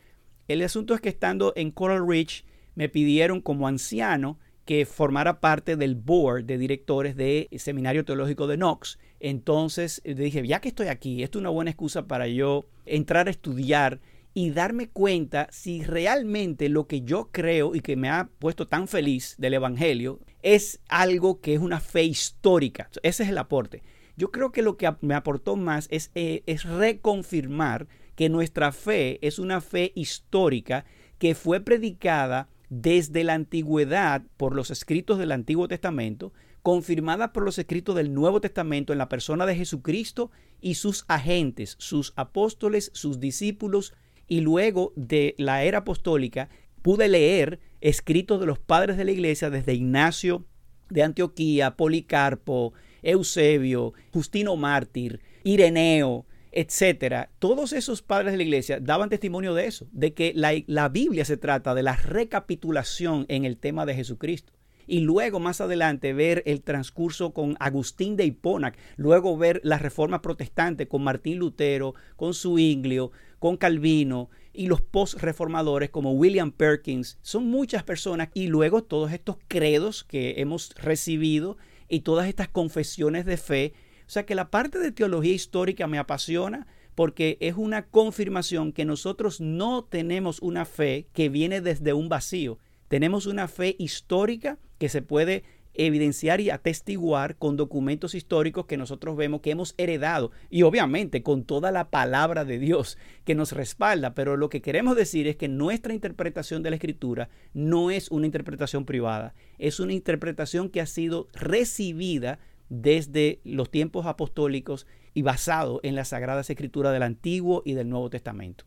El 0.48 0.60
asunto 0.62 0.94
es 0.94 1.00
que 1.00 1.08
estando 1.08 1.54
en 1.56 1.70
Coral 1.70 2.06
Ridge, 2.06 2.44
me 2.74 2.90
pidieron 2.90 3.40
como 3.40 3.66
anciano 3.66 4.38
que 4.66 4.84
formara 4.84 5.40
parte 5.40 5.76
del 5.76 5.94
board 5.94 6.44
de 6.44 6.58
directores 6.58 7.16
del 7.16 7.48
Seminario 7.56 8.04
Teológico 8.04 8.46
de 8.46 8.56
Knox. 8.56 8.98
Entonces 9.20 10.00
eh, 10.04 10.14
dije, 10.14 10.46
ya 10.46 10.60
que 10.60 10.68
estoy 10.68 10.88
aquí, 10.88 11.22
esto 11.22 11.38
es 11.38 11.40
una 11.40 11.50
buena 11.50 11.70
excusa 11.70 12.06
para 12.06 12.28
yo 12.28 12.66
entrar 12.86 13.28
a 13.28 13.30
estudiar 13.30 14.00
y 14.34 14.50
darme 14.50 14.88
cuenta 14.88 15.48
si 15.50 15.82
realmente 15.82 16.68
lo 16.68 16.86
que 16.86 17.02
yo 17.02 17.30
creo 17.32 17.74
y 17.74 17.80
que 17.80 17.96
me 17.96 18.08
ha 18.08 18.30
puesto 18.38 18.66
tan 18.66 18.86
feliz 18.86 19.34
del 19.38 19.54
Evangelio 19.54 20.20
es 20.42 20.80
algo 20.88 21.40
que 21.40 21.54
es 21.54 21.60
una 21.60 21.80
fe 21.80 22.04
histórica. 22.04 22.88
Ese 23.02 23.24
es 23.24 23.28
el 23.30 23.38
aporte. 23.38 23.82
Yo 24.16 24.30
creo 24.30 24.52
que 24.52 24.62
lo 24.62 24.76
que 24.76 24.92
me 25.00 25.14
aportó 25.14 25.56
más 25.56 25.88
es, 25.90 26.10
eh, 26.14 26.42
es 26.46 26.64
reconfirmar 26.64 27.88
que 28.14 28.28
nuestra 28.28 28.72
fe 28.72 29.24
es 29.26 29.38
una 29.38 29.60
fe 29.60 29.92
histórica 29.94 30.84
que 31.18 31.34
fue 31.34 31.60
predicada 31.60 32.48
desde 32.68 33.24
la 33.24 33.34
antigüedad 33.34 34.22
por 34.36 34.54
los 34.54 34.70
escritos 34.70 35.18
del 35.18 35.32
Antiguo 35.32 35.68
Testamento, 35.68 36.32
confirmada 36.62 37.32
por 37.32 37.44
los 37.44 37.58
escritos 37.58 37.94
del 37.94 38.14
Nuevo 38.14 38.40
Testamento 38.40 38.92
en 38.92 38.98
la 38.98 39.08
persona 39.08 39.46
de 39.46 39.56
Jesucristo 39.56 40.30
y 40.60 40.74
sus 40.74 41.04
agentes, 41.08 41.76
sus 41.78 42.12
apóstoles, 42.16 42.90
sus 42.94 43.20
discípulos, 43.20 43.94
y 44.26 44.40
luego 44.40 44.92
de 44.96 45.34
la 45.38 45.64
era 45.64 45.78
apostólica 45.78 46.50
pude 46.82 47.08
leer 47.08 47.60
escritos 47.80 48.40
de 48.40 48.46
los 48.46 48.58
padres 48.58 48.96
de 48.96 49.04
la 49.04 49.12
iglesia 49.12 49.50
desde 49.50 49.74
Ignacio 49.74 50.44
de 50.90 51.02
Antioquía, 51.02 51.76
Policarpo, 51.76 52.72
Eusebio, 53.02 53.94
Justino 54.12 54.56
Mártir, 54.56 55.20
Ireneo, 55.44 56.26
etcétera, 56.50 57.30
todos 57.38 57.72
esos 57.72 58.02
padres 58.02 58.32
de 58.32 58.38
la 58.38 58.42
iglesia 58.42 58.80
daban 58.80 59.10
testimonio 59.10 59.54
de 59.54 59.66
eso, 59.66 59.86
de 59.92 60.14
que 60.14 60.32
la, 60.34 60.88
Biblia 60.88 61.24
se 61.24 61.36
trata 61.36 61.74
de 61.74 61.82
la 61.82 61.96
recapitulación 61.96 63.26
en 63.28 63.44
el 63.44 63.58
tema 63.58 63.86
de 63.86 63.94
Jesucristo 63.94 64.52
y 64.88 65.00
luego 65.00 65.38
más 65.38 65.60
adelante 65.60 66.12
ver 66.12 66.42
el 66.46 66.62
transcurso 66.62 67.32
con 67.32 67.56
Agustín 67.60 68.16
de 68.16 68.24
Hipona, 68.24 68.72
luego 68.96 69.36
ver 69.36 69.60
la 69.62 69.78
reforma 69.78 70.20
protestante 70.22 70.88
con 70.88 71.04
Martín 71.04 71.38
Lutero, 71.38 71.94
con 72.16 72.34
Zwinglio, 72.34 73.12
con 73.38 73.56
Calvino 73.56 74.30
y 74.52 74.66
los 74.66 74.80
post-reformadores 74.80 75.90
como 75.90 76.14
William 76.14 76.50
Perkins. 76.50 77.18
Son 77.22 77.46
muchas 77.46 77.84
personas 77.84 78.30
y 78.34 78.48
luego 78.48 78.82
todos 78.82 79.12
estos 79.12 79.36
credos 79.46 80.02
que 80.02 80.34
hemos 80.38 80.74
recibido 80.74 81.56
y 81.88 82.00
todas 82.00 82.26
estas 82.26 82.48
confesiones 82.48 83.24
de 83.24 83.36
fe 83.36 83.74
o 84.08 84.10
sea 84.10 84.24
que 84.24 84.34
la 84.34 84.50
parte 84.50 84.78
de 84.78 84.90
teología 84.90 85.34
histórica 85.34 85.86
me 85.86 85.98
apasiona 85.98 86.66
porque 86.94 87.36
es 87.40 87.56
una 87.56 87.86
confirmación 87.86 88.72
que 88.72 88.86
nosotros 88.86 89.38
no 89.38 89.84
tenemos 89.84 90.40
una 90.40 90.64
fe 90.64 91.08
que 91.12 91.28
viene 91.28 91.60
desde 91.60 91.92
un 91.92 92.08
vacío. 92.08 92.58
Tenemos 92.88 93.26
una 93.26 93.48
fe 93.48 93.76
histórica 93.78 94.58
que 94.78 94.88
se 94.88 95.02
puede 95.02 95.44
evidenciar 95.78 96.40
y 96.40 96.50
atestiguar 96.50 97.36
con 97.36 97.56
documentos 97.56 98.14
históricos 98.14 98.66
que 98.66 98.76
nosotros 98.76 99.16
vemos 99.16 99.40
que 99.40 99.52
hemos 99.52 99.74
heredado 99.78 100.32
y 100.50 100.62
obviamente 100.62 101.22
con 101.22 101.44
toda 101.44 101.70
la 101.70 101.88
palabra 101.88 102.44
de 102.44 102.58
Dios 102.58 102.98
que 103.24 103.36
nos 103.36 103.52
respalda, 103.52 104.12
pero 104.14 104.36
lo 104.36 104.48
que 104.48 104.60
queremos 104.60 104.96
decir 104.96 105.28
es 105.28 105.36
que 105.36 105.46
nuestra 105.46 105.94
interpretación 105.94 106.62
de 106.62 106.70
la 106.70 106.76
escritura 106.76 107.28
no 107.54 107.92
es 107.92 108.10
una 108.10 108.26
interpretación 108.26 108.84
privada, 108.84 109.34
es 109.58 109.78
una 109.78 109.92
interpretación 109.92 110.68
que 110.68 110.80
ha 110.80 110.86
sido 110.86 111.28
recibida 111.32 112.40
desde 112.68 113.40
los 113.44 113.70
tiempos 113.70 114.06
apostólicos 114.06 114.86
y 115.14 115.22
basado 115.22 115.80
en 115.84 115.94
las 115.94 116.08
sagradas 116.08 116.50
escrituras 116.50 116.92
del 116.92 117.02
Antiguo 117.04 117.62
y 117.64 117.74
del 117.74 117.88
Nuevo 117.88 118.10
Testamento. 118.10 118.64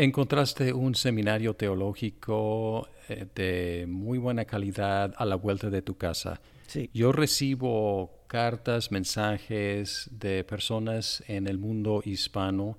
Encontraste 0.00 0.72
un 0.72 0.94
seminario 0.94 1.54
teológico 1.54 2.86
eh, 3.08 3.26
de 3.34 3.84
muy 3.88 4.18
buena 4.18 4.44
calidad 4.44 5.12
a 5.16 5.24
la 5.24 5.34
vuelta 5.34 5.70
de 5.70 5.82
tu 5.82 5.96
casa. 5.96 6.40
Sí. 6.68 6.88
Yo 6.94 7.10
recibo 7.10 8.22
cartas, 8.28 8.92
mensajes 8.92 10.08
de 10.12 10.44
personas 10.44 11.24
en 11.26 11.48
el 11.48 11.58
mundo 11.58 12.00
hispano 12.04 12.78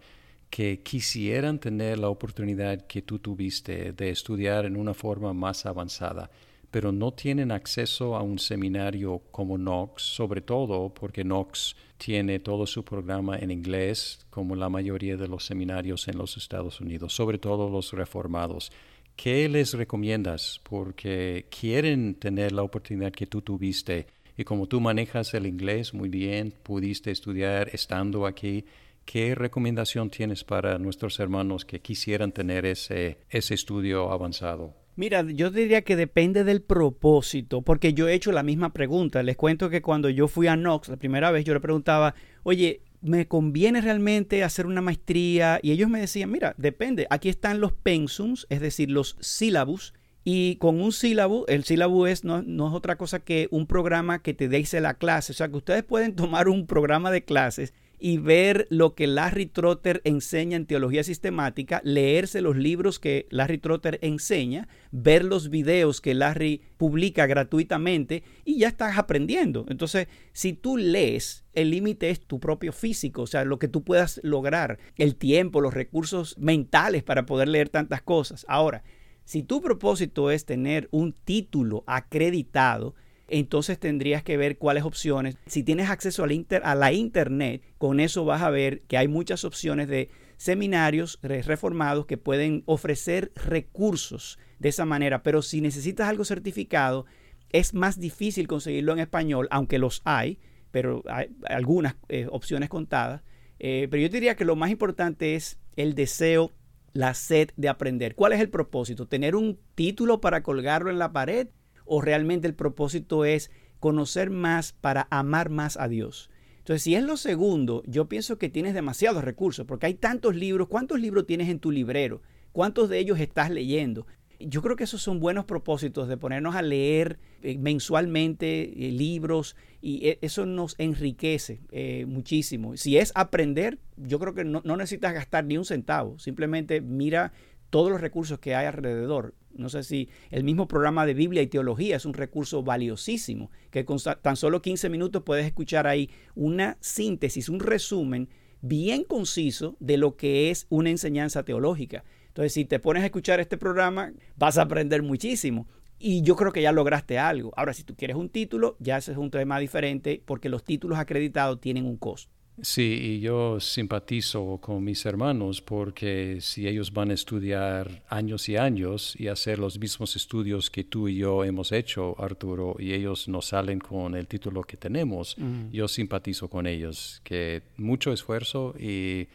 que 0.50 0.82
quisieran 0.82 1.60
tener 1.60 2.00
la 2.00 2.08
oportunidad 2.08 2.88
que 2.88 3.02
tú 3.02 3.20
tuviste 3.20 3.92
de 3.92 4.12
estudiar 4.12 4.66
en 4.66 4.78
una 4.78 4.94
forma 4.94 5.34
más 5.34 5.66
avanzada 5.66 6.30
pero 6.72 6.92
no 6.92 7.12
tienen 7.12 7.52
acceso 7.52 8.16
a 8.16 8.22
un 8.22 8.40
seminario 8.40 9.22
como 9.32 9.58
Knox, 9.58 10.04
sobre 10.04 10.42
todo 10.42 10.94
porque 10.94 11.24
Knox 11.24 11.76
tiene 11.98 12.40
todo 12.40 12.66
su 12.66 12.84
programa 12.84 13.38
en 13.38 13.52
inglés, 13.52 14.26
como 14.30 14.56
la 14.56 14.70
mayoría 14.70 15.18
de 15.18 15.28
los 15.28 15.46
seminarios 15.46 16.08
en 16.08 16.18
los 16.18 16.38
Estados 16.38 16.80
Unidos, 16.80 17.14
sobre 17.14 17.38
todo 17.38 17.70
los 17.70 17.92
reformados. 17.94 18.72
¿Qué 19.16 19.50
les 19.50 19.74
recomiendas? 19.74 20.62
Porque 20.64 21.48
quieren 21.50 22.16
tener 22.16 22.52
la 22.54 22.64
oportunidad 22.64 23.12
que 23.12 23.28
tú 23.28 23.42
tuviste 23.42 24.08
y 24.40 24.46
como 24.46 24.68
tú 24.68 24.80
manejas 24.80 25.34
el 25.34 25.46
inglés 25.46 25.94
muy 25.94 26.08
bien, 26.08 26.54
pudiste 26.64 27.12
estudiar 27.12 27.70
estando 27.74 28.26
aquí. 28.26 28.64
¿Qué 29.04 29.36
recomendación 29.36 30.10
tienes 30.10 30.46
para 30.46 30.78
nuestros 30.78 31.20
hermanos 31.20 31.66
que 31.66 31.82
quisieran 31.82 32.32
tener 32.32 32.66
ese, 32.66 33.18
ese 33.30 33.56
estudio 33.56 34.10
avanzado? 34.14 34.74
Mira, 34.96 35.24
yo 35.24 35.50
diría 35.50 35.84
que 35.84 35.96
depende 35.96 36.44
del 36.44 36.62
propósito, 36.62 37.62
porque 37.62 37.94
yo 37.94 38.08
he 38.08 38.14
hecho 38.14 38.32
la 38.32 38.44
misma 38.44 38.74
pregunta. 38.74 39.24
Les 39.24 39.38
cuento 39.38 39.70
que 39.70 39.82
cuando 39.82 40.10
yo 40.10 40.28
fui 40.28 40.48
a 40.48 40.56
Knox 40.56 40.90
la 40.90 40.98
primera 40.98 41.32
vez, 41.32 41.46
yo 41.46 41.54
le 41.54 41.62
preguntaba, 41.62 42.16
oye, 42.44 42.82
¿me 43.02 43.28
conviene 43.28 43.82
realmente 43.82 44.44
hacer 44.44 44.66
una 44.66 44.82
maestría? 44.82 45.60
Y 45.62 45.72
ellos 45.72 45.90
me 45.90 46.02
decían, 46.02 46.32
mira, 46.32 46.54
depende. 46.58 47.08
Aquí 47.10 47.30
están 47.30 47.62
los 47.62 47.72
pensums, 47.72 48.46
es 48.50 48.60
decir, 48.60 48.92
los 48.92 49.16
sílabus. 49.22 49.94
Y 50.26 50.58
con 50.58 50.82
un 50.82 50.92
sílabo, 50.92 51.48
el 51.48 51.64
sílabo 51.64 52.06
es, 52.06 52.24
no, 52.26 52.40
es 52.40 52.74
otra 52.74 52.98
cosa 52.98 53.20
que 53.20 53.48
un 53.52 53.68
programa 53.68 54.22
que 54.22 54.34
te 54.34 54.50
dice 54.50 54.82
la 54.82 54.96
clase. 54.96 55.32
O 55.32 55.36
sea, 55.36 55.48
que 55.48 55.58
ustedes 55.58 55.84
pueden 55.84 56.16
tomar 56.16 56.50
un 56.50 56.68
programa 56.68 57.10
de 57.10 57.24
clases 57.24 57.74
y 58.00 58.18
ver 58.18 58.66
lo 58.70 58.96
que 58.96 59.08
Larry 59.08 59.46
Trotter 59.46 60.02
enseña 60.06 60.56
en 60.56 60.66
teología 60.66 61.04
sistemática, 61.04 61.82
leerse 61.84 62.42
los 62.42 62.56
libros 62.56 62.98
que 63.00 63.28
Larry 63.30 63.58
Trotter 63.58 64.00
enseña, 64.02 64.68
ver 64.92 65.26
los 65.26 65.50
videos 65.50 66.02
que 66.02 66.14
Larry 66.14 66.62
publica 66.78 67.28
gratuitamente 67.28 68.24
y 68.46 68.60
ya 68.60 68.70
estás 68.70 68.98
aprendiendo. 68.98 69.66
Entonces, 69.70 70.08
si 70.32 70.54
tú 70.54 70.78
lees, 70.78 71.44
el 71.54 71.72
límite 71.72 72.10
es 72.10 72.22
tu 72.22 72.40
propio 72.40 72.72
físico, 72.72 73.24
o 73.24 73.28
sea, 73.28 73.44
lo 73.44 73.60
que 73.60 73.68
tú 73.68 73.84
puedas 73.84 74.22
lograr, 74.24 74.80
el 74.96 75.16
tiempo, 75.16 75.60
los 75.60 75.74
recursos 75.74 76.38
mentales 76.38 77.04
para 77.04 77.26
poder 77.26 77.50
leer 77.50 77.70
tantas 77.70 78.02
cosas. 78.02 78.46
Ahora, 78.48 78.84
si 79.26 79.44
tu 79.44 79.62
propósito 79.62 80.32
es 80.32 80.46
tener 80.46 80.88
un 80.92 81.14
título 81.14 81.84
acreditado, 81.86 82.96
entonces 83.30 83.80
tendrías 83.80 84.24
que 84.24 84.38
ver 84.38 84.58
cuáles 84.58 84.84
opciones. 84.84 85.38
Si 85.46 85.64
tienes 85.64 85.90
acceso 85.90 86.24
a 86.24 86.76
la 86.76 86.92
internet, 86.92 87.62
con 87.78 88.00
eso 88.00 88.26
vas 88.26 88.42
a 88.42 88.50
ver 88.50 88.82
que 88.82 88.98
hay 88.98 89.08
muchas 89.08 89.44
opciones 89.44 89.88
de 89.88 90.10
seminarios 90.38 91.20
reformados 91.22 92.06
que 92.06 92.18
pueden 92.18 92.64
ofrecer 92.66 93.32
recursos 93.36 94.40
de 94.60 94.70
esa 94.70 94.86
manera, 94.86 95.24
pero 95.24 95.42
si 95.42 95.62
necesitas 95.62 96.08
algo 96.08 96.26
certificado, 96.26 97.06
es 97.52 97.74
más 97.74 98.00
difícil 98.00 98.48
conseguirlo 98.48 98.94
en 98.94 99.00
español, 99.00 99.48
aunque 99.52 99.80
los 99.80 100.02
hay, 100.06 100.40
pero 100.72 101.04
hay 101.08 101.30
algunas 101.48 101.96
eh, 102.08 102.28
opciones 102.30 102.70
contadas. 102.70 103.22
Eh, 103.60 103.88
pero 103.90 104.02
yo 104.02 104.10
diría 104.10 104.36
que 104.36 104.46
lo 104.46 104.56
más 104.56 104.72
importante 104.72 105.36
es 105.36 105.60
el 105.76 105.96
deseo, 105.96 106.52
la 106.94 107.14
sed 107.14 107.50
de 107.58 107.70
aprender. 107.70 108.16
¿Cuál 108.16 108.34
es 108.34 108.40
el 108.40 108.50
propósito? 108.50 109.08
¿Tener 109.08 109.36
un 109.36 109.60
título 109.76 110.22
para 110.22 110.44
colgarlo 110.44 110.90
en 110.90 111.00
la 111.00 111.12
pared? 111.12 111.48
O 111.90 112.02
realmente 112.02 112.48
el 112.48 112.54
propósito 112.54 113.26
es 113.26 113.52
conocer 113.80 114.30
más 114.30 114.74
para 114.74 115.08
amar 115.10 115.50
más 115.50 115.76
a 115.78 115.88
Dios. 115.88 116.30
Entonces, 116.60 116.84
si 116.84 116.94
es 116.94 117.04
lo 117.04 117.18
segundo, 117.18 117.82
yo 117.88 118.08
pienso 118.08 118.38
que 118.38 118.48
tienes 118.48 118.76
demasiados 118.76 119.24
recursos, 119.24 119.66
porque 119.66 119.88
hay 119.88 119.96
tantos 119.96 120.36
libros. 120.36 120.68
¿Cuántos 120.68 121.00
libros 121.00 121.26
tienes 121.26 121.50
en 121.50 121.60
tu 121.60 121.72
librero? 121.72 122.22
¿Cuántos 122.52 122.90
de 122.90 123.00
ellos 123.00 123.20
estás 123.20 123.50
leyendo? 123.50 124.06
Yo 124.40 124.62
creo 124.62 124.76
que 124.76 124.84
esos 124.84 125.02
son 125.02 125.20
buenos 125.20 125.46
propósitos 125.46 126.08
de 126.08 126.16
ponernos 126.16 126.56
a 126.56 126.62
leer 126.62 127.18
eh, 127.42 127.58
mensualmente 127.58 128.62
eh, 128.62 128.92
libros 128.92 129.56
y 129.82 130.08
eh, 130.08 130.20
eso 130.22 130.46
nos 130.46 130.76
enriquece 130.78 131.60
muchísimo. 132.06 132.78
Si 132.78 132.98
es 132.98 133.12
aprender, 133.16 133.80
yo 133.98 134.20
creo 134.20 134.36
que 134.36 134.46
no, 134.46 134.62
no 134.64 134.78
necesitas 134.78 135.14
gastar 135.14 135.46
ni 135.46 135.58
un 135.58 135.66
centavo. 135.66 136.20
Simplemente 136.20 136.82
mira 136.82 137.34
todos 137.70 137.92
los 137.92 138.02
recursos 138.02 138.40
que 138.40 138.56
hay 138.56 138.66
alrededor. 138.66 139.36
No 139.52 139.70
sé 139.70 139.84
si 139.84 140.10
el 140.30 140.44
mismo 140.44 140.68
programa 140.68 141.06
de 141.06 141.14
Biblia 141.14 141.42
y 141.42 141.48
teología 141.48 141.96
es 141.96 142.06
un 142.06 142.14
recurso 142.14 142.64
valiosísimo, 142.64 143.52
que 143.72 143.86
con 143.86 143.98
tan 144.22 144.36
solo 144.36 144.62
15 144.62 144.90
minutos 144.90 145.24
puedes 145.24 145.46
escuchar 145.46 145.88
ahí 145.88 146.10
una 146.36 146.78
síntesis, 146.80 147.50
un 147.50 147.60
resumen 147.60 148.30
bien 148.62 149.04
conciso 149.04 149.76
de 149.80 149.98
lo 149.98 150.16
que 150.16 150.52
es 150.52 150.68
una 150.70 150.90
enseñanza 150.90 151.44
teológica. 151.44 152.04
Entonces, 152.28 152.54
si 152.54 152.66
te 152.66 152.80
pones 152.80 153.04
a 153.04 153.08
escuchar 153.08 153.40
este 153.40 153.58
programa, 153.58 154.12
vas 154.38 154.58
a 154.58 154.64
aprender 154.64 155.02
muchísimo. 155.02 155.68
Y 155.98 156.22
yo 156.22 156.38
creo 156.38 156.54
que 156.54 156.62
ya 156.62 156.72
lograste 156.72 157.18
algo. 157.20 157.52
Ahora, 157.58 157.74
si 157.74 157.84
tú 157.84 157.96
quieres 157.96 158.16
un 158.16 158.30
título, 158.30 158.78
ya 158.80 158.98
ese 158.98 159.12
es 159.12 159.18
un 159.18 159.32
tema 159.32 159.60
diferente 159.60 160.22
porque 160.26 160.48
los 160.48 160.64
títulos 160.64 160.98
acreditados 160.98 161.60
tienen 161.60 161.86
un 161.86 161.98
costo. 161.98 162.32
Sí, 162.62 163.00
y 163.02 163.20
yo 163.22 163.60
simpatizo 163.60 164.58
con 164.62 164.84
mis 164.84 165.06
hermanos 165.06 165.62
porque 165.62 166.40
si 166.42 166.68
ellos 166.68 166.92
van 166.92 167.12
a 167.12 167.14
estudiar 167.14 168.04
años 168.10 168.50
y 168.50 168.58
años 168.58 169.16
y 169.18 169.28
hacer 169.28 169.60
los 169.60 169.80
mismos 169.80 170.16
estudios 170.16 170.70
que 170.70 170.84
tú 170.84 171.08
y 171.08 171.18
yo 171.18 171.44
hemos 171.44 171.72
hecho, 171.72 172.16
Arturo, 172.22 172.76
y 172.78 172.94
ellos 172.94 173.28
no 173.28 173.42
salen 173.42 173.80
con 173.80 174.16
el 174.16 174.28
título 174.28 174.64
que 174.64 174.78
tenemos, 174.78 175.38
yo 175.72 175.88
simpatizo 175.88 176.50
con 176.50 176.68
ellos, 176.68 177.22
que 177.24 177.62
mucho 177.78 178.12
esfuerzo 178.12 178.76
y 178.78 179.28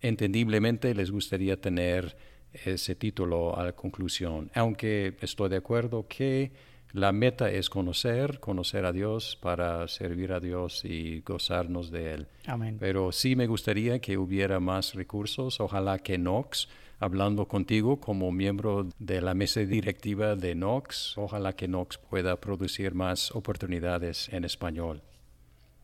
entendiblemente 0.00 0.94
les 0.94 1.10
gustaría 1.10 1.60
tener 1.60 2.16
ese 2.52 2.94
título 2.94 3.58
a 3.58 3.64
la 3.64 3.72
conclusión, 3.72 4.50
aunque 4.54 5.16
estoy 5.20 5.48
de 5.48 5.56
acuerdo 5.56 6.06
que 6.08 6.52
la 6.96 7.12
meta 7.12 7.50
es 7.50 7.68
conocer, 7.68 8.40
conocer 8.40 8.86
a 8.86 8.92
Dios 8.92 9.36
para 9.42 9.86
servir 9.86 10.32
a 10.32 10.40
Dios 10.40 10.82
y 10.82 11.20
gozarnos 11.20 11.90
de 11.90 12.14
Él. 12.14 12.26
Amén. 12.46 12.78
Pero 12.80 13.12
sí 13.12 13.36
me 13.36 13.46
gustaría 13.46 13.98
que 13.98 14.16
hubiera 14.16 14.60
más 14.60 14.94
recursos. 14.94 15.60
Ojalá 15.60 15.98
que 15.98 16.16
Knox, 16.16 16.68
hablando 16.98 17.48
contigo 17.48 18.00
como 18.00 18.32
miembro 18.32 18.88
de 18.98 19.20
la 19.20 19.34
mesa 19.34 19.60
directiva 19.60 20.36
de 20.36 20.54
Knox, 20.54 21.18
ojalá 21.18 21.52
que 21.52 21.66
Knox 21.66 21.98
pueda 21.98 22.40
producir 22.40 22.94
más 22.94 23.30
oportunidades 23.32 24.30
en 24.30 24.44
español. 24.44 25.02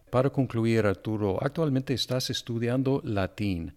Para 0.08 0.30
concluir, 0.30 0.86
Arturo, 0.86 1.36
actualmente 1.42 1.92
estás 1.92 2.30
estudiando 2.30 3.02
latín. 3.04 3.74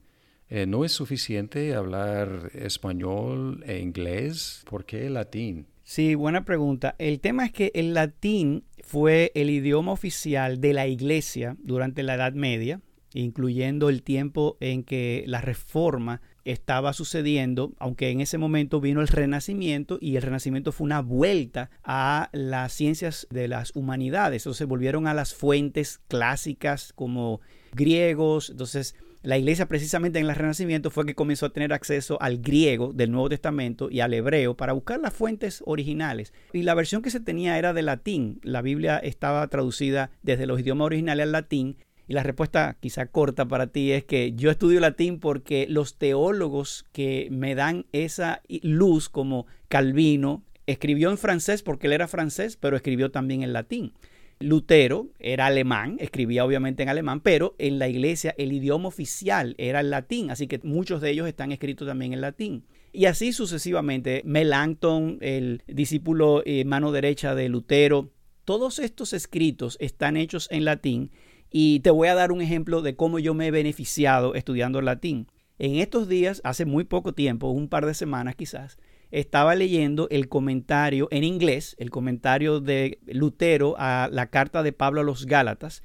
Eh, 0.47 0.65
¿No 0.65 0.85
es 0.85 0.93
suficiente 0.93 1.75
hablar 1.75 2.51
español 2.53 3.61
e 3.67 3.79
inglés? 3.79 4.63
¿Por 4.69 4.85
qué 4.85 5.09
latín? 5.09 5.67
Sí, 5.87 6.15
buena 6.15 6.45
pregunta. 6.45 6.95
El 6.97 7.19
tema 7.19 7.45
es 7.45 7.51
que 7.51 7.71
el 7.75 7.93
latín 7.93 8.63
fue 8.83 9.31
el 9.35 9.51
idioma 9.51 9.91
oficial 9.91 10.59
de 10.59 10.73
la 10.73 10.87
iglesia 10.87 11.57
durante 11.59 12.01
la 12.01 12.15
Edad 12.15 12.33
Media, 12.33 12.81
incluyendo 13.13 13.89
el 13.89 14.01
tiempo 14.01 14.57
en 14.59 14.83
que 14.83 15.23
la 15.27 15.41
reforma 15.41 16.23
estaba 16.43 16.91
sucediendo, 16.93 17.73
aunque 17.77 18.09
en 18.09 18.19
ese 18.19 18.39
momento 18.39 18.81
vino 18.81 18.99
el 18.99 19.07
renacimiento 19.07 19.99
y 20.01 20.15
el 20.15 20.23
renacimiento 20.23 20.71
fue 20.71 20.85
una 20.85 21.03
vuelta 21.03 21.69
a 21.83 22.29
las 22.33 22.73
ciencias 22.73 23.27
de 23.29 23.47
las 23.47 23.75
humanidades, 23.75 24.43
entonces 24.43 24.67
volvieron 24.67 25.05
a 25.05 25.13
las 25.13 25.35
fuentes 25.35 26.01
clásicas 26.07 26.93
como 26.93 27.41
griegos, 27.73 28.49
entonces 28.49 28.95
la 29.25 29.39
iglesia 29.39 29.67
precisamente 29.67 30.19
en 30.19 30.27
el 30.27 30.35
Renacimiento 30.35 30.91
fue 30.91 31.05
que 31.05 31.15
comenzó 31.15 31.47
a 31.47 31.53
tener 31.53 31.73
acceso 31.73 32.21
al 32.21 32.37
griego 32.37 32.93
del 32.93 33.11
Nuevo 33.11 33.29
Testamento 33.29 33.89
y 33.89 33.99
al 34.01 34.13
hebreo 34.13 34.55
para 34.55 34.73
buscar 34.73 34.99
las 34.99 35.13
fuentes 35.13 35.63
originales. 35.65 36.31
Y 36.53 36.61
la 36.61 36.75
versión 36.75 37.01
que 37.01 37.09
se 37.09 37.19
tenía 37.19 37.57
era 37.57 37.73
de 37.73 37.81
latín. 37.81 38.39
La 38.43 38.61
Biblia 38.61 38.99
estaba 38.99 39.47
traducida 39.47 40.11
desde 40.21 40.45
los 40.45 40.59
idiomas 40.59 40.85
originales 40.85 41.23
al 41.23 41.31
latín 41.31 41.77
Y 42.07 42.13
la 42.13 42.21
respuesta 42.21 42.77
quizá 42.79 43.07
corta 43.07 43.47
para 43.47 43.67
ti 43.67 43.91
es 43.91 44.03
que 44.05 44.33
yo 44.33 44.51
estudio 44.51 44.79
latín 44.79 45.19
porque 45.19 45.65
los 45.67 45.97
teólogos 45.97 46.85
que 46.91 47.27
me 47.31 47.55
dan 47.55 47.87
esa 47.93 48.43
luz 48.61 49.09
como 49.09 49.47
Calvino, 49.69 50.43
escribió 50.67 51.09
en 51.09 51.17
francés 51.17 51.63
porque 51.63 51.87
él 51.87 51.93
era 51.93 52.07
francés, 52.07 52.57
pero 52.57 52.75
escribió 52.75 53.09
también 53.09 53.41
en 53.41 53.53
latín. 53.53 53.93
Lutero 54.39 55.09
era 55.19 55.47
alemán, 55.47 55.97
escribía 55.99 56.45
obviamente 56.45 56.83
en 56.83 56.89
alemán, 56.89 57.21
pero 57.21 57.55
en 57.57 57.79
la 57.79 57.87
iglesia 57.87 58.35
el 58.37 58.51
idioma 58.51 58.87
oficial 58.87 59.55
era 59.57 59.79
el 59.79 59.89
latín, 59.89 60.29
así 60.29 60.47
que 60.47 60.59
muchos 60.63 61.01
de 61.01 61.11
ellos 61.11 61.27
están 61.27 61.51
escritos 61.51 61.87
también 61.87 62.13
en 62.13 62.21
latín. 62.21 62.65
Y 62.91 63.05
así 63.05 63.33
sucesivamente, 63.33 64.21
Melanchthon, 64.25 65.17
el 65.21 65.63
discípulo 65.67 66.43
eh, 66.45 66.63
mano 66.65 66.91
derecha 66.91 67.35
de 67.35 67.49
Lutero, 67.49 68.11
todos 68.45 68.79
estos 68.79 69.13
escritos 69.13 69.77
están 69.79 70.17
hechos 70.17 70.47
en 70.51 70.65
latín 70.65 71.11
y 71.49 71.79
te 71.79 71.89
voy 71.89 72.09
a 72.09 72.15
dar 72.15 72.31
un 72.31 72.41
ejemplo 72.41 72.81
de 72.81 72.95
cómo 72.95 73.19
yo 73.19 73.33
me 73.33 73.47
he 73.47 73.51
beneficiado 73.51 74.35
estudiando 74.35 74.81
latín. 74.81 75.27
En 75.57 75.75
estos 75.75 76.07
días, 76.07 76.41
hace 76.43 76.65
muy 76.65 76.83
poco 76.83 77.13
tiempo, 77.13 77.49
un 77.49 77.69
par 77.69 77.85
de 77.85 77.93
semanas 77.93 78.35
quizás, 78.35 78.77
estaba 79.11 79.55
leyendo 79.55 80.07
el 80.09 80.27
comentario 80.29 81.07
en 81.11 81.23
inglés, 81.23 81.75
el 81.79 81.89
comentario 81.89 82.59
de 82.59 82.99
Lutero 83.05 83.75
a 83.77 84.09
la 84.11 84.29
carta 84.29 84.63
de 84.63 84.73
Pablo 84.73 85.01
a 85.01 85.03
los 85.03 85.25
Gálatas. 85.25 85.83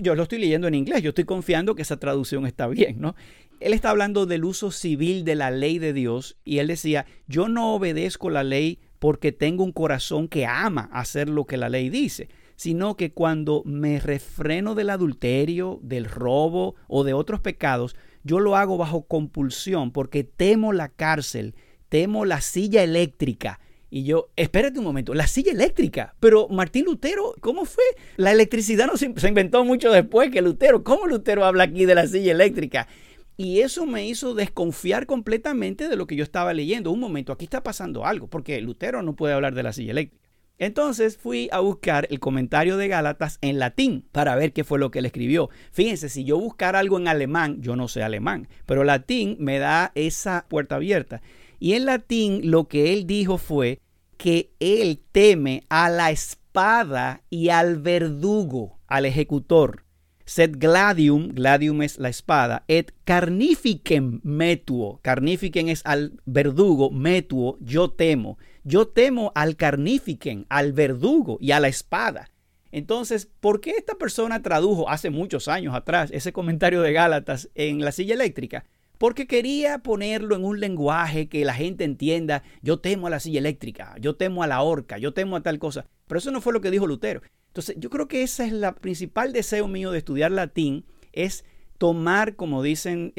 Yo 0.00 0.14
lo 0.14 0.22
estoy 0.22 0.38
leyendo 0.38 0.68
en 0.68 0.74
inglés, 0.74 1.02
yo 1.02 1.10
estoy 1.10 1.24
confiando 1.24 1.74
que 1.74 1.82
esa 1.82 1.98
traducción 1.98 2.46
está 2.46 2.66
bien, 2.68 3.00
¿no? 3.00 3.14
Él 3.60 3.74
está 3.74 3.90
hablando 3.90 4.26
del 4.26 4.44
uso 4.44 4.70
civil 4.70 5.24
de 5.24 5.36
la 5.36 5.50
ley 5.50 5.78
de 5.78 5.92
Dios 5.92 6.36
y 6.44 6.58
él 6.58 6.66
decía, 6.66 7.06
yo 7.28 7.48
no 7.48 7.74
obedezco 7.74 8.30
la 8.30 8.42
ley 8.42 8.80
porque 8.98 9.32
tengo 9.32 9.64
un 9.64 9.72
corazón 9.72 10.28
que 10.28 10.46
ama 10.46 10.88
hacer 10.92 11.28
lo 11.28 11.44
que 11.44 11.56
la 11.56 11.68
ley 11.68 11.88
dice, 11.88 12.28
sino 12.56 12.96
que 12.96 13.12
cuando 13.12 13.62
me 13.64 14.00
refreno 14.00 14.74
del 14.74 14.90
adulterio, 14.90 15.80
del 15.82 16.04
robo 16.04 16.76
o 16.88 17.04
de 17.04 17.12
otros 17.12 17.40
pecados, 17.40 17.96
yo 18.24 18.40
lo 18.40 18.56
hago 18.56 18.76
bajo 18.76 19.02
compulsión 19.06 19.90
porque 19.90 20.24
temo 20.24 20.72
la 20.72 20.88
cárcel 20.88 21.54
temo 21.92 22.24
la 22.24 22.40
silla 22.40 22.82
eléctrica. 22.82 23.60
Y 23.90 24.04
yo, 24.04 24.30
espérate 24.36 24.78
un 24.78 24.84
momento, 24.86 25.12
la 25.12 25.26
silla 25.26 25.52
eléctrica. 25.52 26.14
Pero 26.20 26.48
Martín 26.48 26.86
Lutero, 26.86 27.34
¿cómo 27.42 27.66
fue? 27.66 27.84
La 28.16 28.32
electricidad 28.32 28.86
no 28.86 28.96
se, 28.96 29.12
inventó 29.28 29.62
mucho 29.62 29.92
después 29.92 30.30
que 30.30 30.40
Lutero. 30.40 30.82
¿Cómo 30.84 31.06
Lutero 31.06 31.44
habla 31.44 31.64
aquí 31.64 31.84
de 31.84 31.94
la 31.94 32.06
silla 32.06 32.32
eléctrica? 32.32 32.88
Y 33.36 33.60
eso 33.60 33.84
me 33.84 34.06
hizo 34.06 34.34
desconfiar 34.34 35.04
completamente 35.04 35.90
de 35.90 35.96
lo 35.96 36.06
que 36.06 36.16
yo 36.16 36.24
estaba 36.24 36.54
leyendo. 36.54 36.90
Un 36.90 37.00
momento, 37.00 37.30
aquí 37.30 37.44
está 37.44 37.62
pasando 37.62 38.06
algo, 38.06 38.26
porque 38.26 38.58
Lutero 38.62 39.02
no 39.02 39.14
puede 39.14 39.34
hablar 39.34 39.54
de 39.54 39.62
la 39.62 39.74
silla 39.74 39.90
eléctrica. 39.90 40.22
Entonces 40.58 41.18
fui 41.18 41.50
a 41.52 41.58
buscar 41.58 42.06
el 42.10 42.20
comentario 42.20 42.78
de 42.78 42.88
Gálatas 42.88 43.36
en 43.42 43.58
latín 43.58 44.06
para 44.12 44.34
ver 44.34 44.54
qué 44.54 44.64
fue 44.64 44.78
lo 44.78 44.90
que 44.90 45.00
él 45.00 45.06
escribió. 45.06 45.50
Fíjense, 45.72 46.08
si 46.08 46.24
yo 46.24 46.38
buscar 46.38 46.74
algo 46.74 46.98
en 46.98 47.08
alemán, 47.08 47.60
yo 47.60 47.76
no 47.76 47.88
sé 47.88 48.02
alemán, 48.02 48.48
pero 48.64 48.82
latín 48.82 49.36
me 49.40 49.58
da 49.58 49.92
esa 49.94 50.46
puerta 50.48 50.76
abierta. 50.76 51.20
Y 51.62 51.74
en 51.74 51.84
latín 51.84 52.50
lo 52.50 52.66
que 52.66 52.92
él 52.92 53.06
dijo 53.06 53.38
fue 53.38 53.78
que 54.16 54.50
él 54.58 55.00
teme 55.12 55.62
a 55.68 55.90
la 55.90 56.10
espada 56.10 57.22
y 57.30 57.50
al 57.50 57.80
verdugo, 57.80 58.80
al 58.88 59.06
ejecutor. 59.06 59.84
Sed 60.24 60.56
gladium, 60.58 61.28
gladium 61.28 61.82
es 61.82 61.98
la 61.98 62.08
espada, 62.08 62.64
et 62.66 62.92
carnificem 63.04 64.18
metuo, 64.24 64.98
carnificem 65.02 65.68
es 65.68 65.82
al 65.84 66.20
verdugo, 66.24 66.90
metuo, 66.90 67.58
yo 67.60 67.92
temo. 67.92 68.38
Yo 68.64 68.88
temo 68.88 69.30
al 69.36 69.54
carnificem, 69.54 70.46
al 70.48 70.72
verdugo 70.72 71.38
y 71.40 71.52
a 71.52 71.60
la 71.60 71.68
espada. 71.68 72.28
Entonces, 72.72 73.28
¿por 73.38 73.60
qué 73.60 73.70
esta 73.78 73.94
persona 73.94 74.42
tradujo 74.42 74.88
hace 74.90 75.10
muchos 75.10 75.46
años 75.46 75.76
atrás 75.76 76.10
ese 76.12 76.32
comentario 76.32 76.82
de 76.82 76.92
Gálatas 76.92 77.50
en 77.54 77.84
la 77.84 77.92
silla 77.92 78.14
eléctrica? 78.14 78.64
Porque 79.02 79.26
quería 79.26 79.78
ponerlo 79.78 80.36
en 80.36 80.44
un 80.44 80.60
lenguaje 80.60 81.28
que 81.28 81.44
la 81.44 81.54
gente 81.54 81.82
entienda, 81.82 82.44
yo 82.60 82.78
temo 82.78 83.08
a 83.08 83.10
la 83.10 83.18
silla 83.18 83.40
eléctrica, 83.40 83.96
yo 84.00 84.14
temo 84.14 84.44
a 84.44 84.46
la 84.46 84.62
horca, 84.62 84.96
yo 84.96 85.12
temo 85.12 85.34
a 85.34 85.42
tal 85.42 85.58
cosa. 85.58 85.86
Pero 86.06 86.20
eso 86.20 86.30
no 86.30 86.40
fue 86.40 86.52
lo 86.52 86.60
que 86.60 86.70
dijo 86.70 86.86
Lutero. 86.86 87.20
Entonces, 87.48 87.74
yo 87.80 87.90
creo 87.90 88.06
que 88.06 88.22
ese 88.22 88.46
es 88.46 88.52
el 88.52 88.64
principal 88.74 89.32
deseo 89.32 89.66
mío 89.66 89.90
de 89.90 89.98
estudiar 89.98 90.30
latín, 90.30 90.84
es 91.10 91.44
tomar, 91.78 92.36
como 92.36 92.62
dicen, 92.62 93.12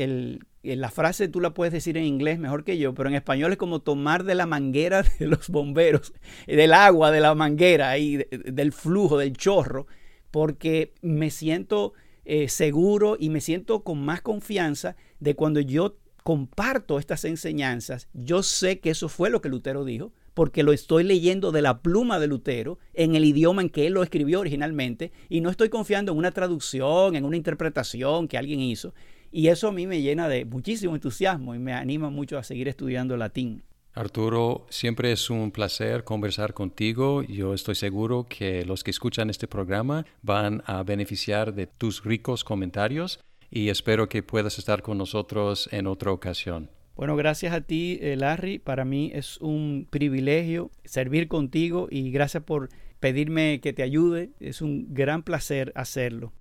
la 0.64 0.90
frase 0.90 1.28
tú 1.28 1.42
la 1.42 1.54
puedes 1.54 1.74
decir 1.74 1.98
en 1.98 2.06
inglés 2.06 2.40
mejor 2.40 2.64
que 2.64 2.78
yo, 2.78 2.94
pero 2.94 3.10
en 3.10 3.16
español 3.16 3.52
es 3.52 3.58
como 3.58 3.82
tomar 3.82 4.24
de 4.24 4.36
la 4.36 4.46
manguera 4.46 5.04
de 5.20 5.28
los 5.28 5.50
bomberos, 5.50 6.14
del 6.48 6.72
agua 6.72 7.12
de 7.12 7.20
la 7.20 7.36
manguera 7.36 7.98
y 7.98 8.26
del 8.32 8.72
flujo, 8.72 9.18
del 9.18 9.36
chorro, 9.36 9.88
porque 10.32 10.94
me 11.02 11.30
siento 11.30 11.92
eh, 12.26 12.50
seguro 12.50 13.18
y 13.20 13.30
me 13.30 13.42
siento 13.42 13.84
con 13.84 14.04
más 14.04 14.22
confianza 14.22 14.96
de 15.20 15.36
cuando 15.36 15.60
yo 15.60 15.98
comparto 16.24 17.00
estas 17.00 17.26
enseñanzas, 17.26 18.08
yo 18.14 18.44
sé 18.44 18.80
que 18.80 18.92
eso 18.92 19.10
fue 19.10 19.30
lo 19.30 19.42
que 19.42 19.50
Lutero 19.50 19.84
dijo, 19.84 20.14
porque 20.34 20.64
lo 20.64 20.74
estoy 20.74 21.04
leyendo 21.04 21.52
de 21.52 21.62
la 21.62 21.82
pluma 21.82 22.20
de 22.20 22.28
Lutero 22.28 22.80
en 22.94 23.16
el 23.16 23.26
idioma 23.26 23.62
en 23.62 23.70
que 23.70 23.88
él 23.88 23.94
lo 23.94 24.04
escribió 24.04 24.40
originalmente 24.40 25.12
y 25.30 25.42
no 25.42 25.50
estoy 25.50 25.70
confiando 25.70 26.12
en 26.12 26.18
una 26.18 26.32
traducción, 26.32 27.16
en 27.16 27.26
una 27.26 27.38
interpretación 27.38 28.28
que 28.28 28.38
alguien 28.38 28.60
hizo. 28.62 28.94
Y 29.32 29.48
eso 29.48 29.68
a 29.68 29.72
mí 29.72 29.86
me 29.86 30.02
llena 30.02 30.30
de 30.30 30.46
muchísimo 30.46 30.96
entusiasmo 30.96 31.56
y 31.56 31.60
me 31.60 31.74
anima 31.74 32.10
mucho 32.10 32.38
a 32.38 32.44
seguir 32.44 32.68
estudiando 32.68 33.18
latín. 33.18 33.64
Arturo, 33.96 34.66
siempre 34.70 35.12
es 35.12 35.30
un 35.30 35.52
placer 35.52 36.04
conversar 36.04 36.54
contigo. 36.54 37.22
Yo 37.24 37.54
estoy 37.54 37.76
seguro 37.76 38.26
que 38.28 38.66
los 38.66 38.84
que 38.84 38.92
escuchan 38.92 39.30
este 39.30 39.48
programa 39.48 40.06
van 40.24 40.64
a 40.66 40.82
beneficiar 40.84 41.54
de 41.54 41.68
tus 41.68 42.04
ricos 42.04 42.44
comentarios 42.44 43.20
y 43.52 43.70
espero 43.70 44.10
que 44.10 44.24
puedas 44.24 44.58
estar 44.58 44.82
con 44.82 44.98
nosotros 44.98 45.70
en 45.72 45.86
otra 45.86 46.12
ocasión. 46.12 46.72
Bueno, 46.96 47.16
gracias 47.16 47.54
a 47.54 47.62
ti, 47.62 48.00
eh, 48.02 48.16
Larry. 48.16 48.60
Para 48.60 48.84
mí 48.84 49.12
es 49.14 49.38
un 49.42 49.88
privilegio 49.90 50.72
servir 50.86 51.28
contigo 51.28 51.88
y 51.90 52.12
gracias 52.12 52.44
por 52.44 52.70
pedirme 53.00 53.60
que 53.62 53.74
te 53.74 53.84
ayude. 53.84 54.32
Es 54.40 54.62
un 54.62 54.94
gran 54.94 55.24
placer 55.24 55.72
hacerlo. 55.76 56.34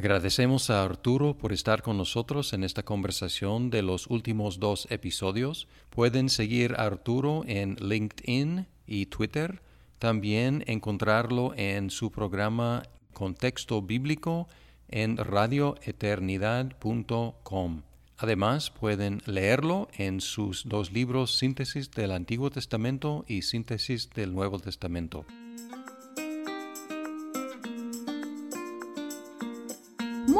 Agradecemos 0.00 0.70
a 0.70 0.82
Arturo 0.82 1.36
por 1.36 1.52
estar 1.52 1.82
con 1.82 1.98
nosotros 1.98 2.54
en 2.54 2.64
esta 2.64 2.82
conversación 2.82 3.68
de 3.68 3.82
los 3.82 4.06
últimos 4.06 4.58
dos 4.58 4.88
episodios. 4.90 5.68
Pueden 5.90 6.30
seguir 6.30 6.74
a 6.78 6.86
Arturo 6.86 7.42
en 7.46 7.76
LinkedIn 7.78 8.66
y 8.86 9.04
Twitter. 9.06 9.60
También 9.98 10.64
encontrarlo 10.66 11.52
en 11.54 11.90
su 11.90 12.10
programa 12.10 12.82
Contexto 13.12 13.82
Bíblico 13.82 14.48
en 14.88 15.18
radioeternidad.com. 15.18 17.82
Además, 18.16 18.70
pueden 18.70 19.20
leerlo 19.26 19.88
en 19.98 20.22
sus 20.22 20.66
dos 20.66 20.92
libros 20.92 21.36
Síntesis 21.36 21.90
del 21.90 22.12
Antiguo 22.12 22.48
Testamento 22.48 23.26
y 23.28 23.42
Síntesis 23.42 24.08
del 24.08 24.34
Nuevo 24.34 24.60
Testamento. 24.60 25.26